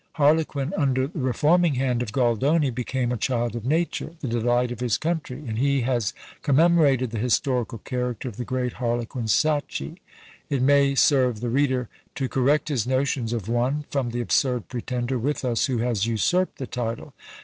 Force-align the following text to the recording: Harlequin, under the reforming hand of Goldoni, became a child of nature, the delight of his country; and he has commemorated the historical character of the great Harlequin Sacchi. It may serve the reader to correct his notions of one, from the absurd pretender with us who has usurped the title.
Harlequin, 0.13 0.73
under 0.75 1.05
the 1.05 1.19
reforming 1.19 1.75
hand 1.75 2.01
of 2.01 2.11
Goldoni, 2.11 2.71
became 2.71 3.11
a 3.11 3.17
child 3.17 3.55
of 3.55 3.65
nature, 3.67 4.15
the 4.21 4.27
delight 4.27 4.71
of 4.71 4.79
his 4.79 4.97
country; 4.97 5.37
and 5.47 5.59
he 5.59 5.81
has 5.81 6.11
commemorated 6.41 7.11
the 7.11 7.19
historical 7.19 7.77
character 7.77 8.27
of 8.27 8.37
the 8.37 8.43
great 8.43 8.73
Harlequin 8.73 9.27
Sacchi. 9.27 10.01
It 10.49 10.63
may 10.63 10.95
serve 10.95 11.39
the 11.39 11.49
reader 11.49 11.87
to 12.15 12.27
correct 12.27 12.69
his 12.69 12.87
notions 12.87 13.31
of 13.31 13.47
one, 13.47 13.85
from 13.91 14.09
the 14.09 14.21
absurd 14.21 14.69
pretender 14.69 15.19
with 15.19 15.45
us 15.45 15.67
who 15.67 15.77
has 15.77 16.07
usurped 16.07 16.57
the 16.57 16.65
title. 16.65 17.13